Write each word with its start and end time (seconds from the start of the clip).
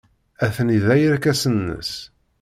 Atni 0.45 0.77
da 0.85 0.95
yerkasen-nnes. 1.01 1.91